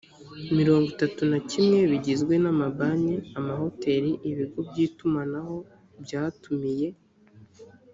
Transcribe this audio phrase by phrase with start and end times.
[0.57, 5.55] mirongo itatu na kimwe bigizwe n amabanki amahoteli ibigo by itumanaho
[6.03, 6.89] byatumiye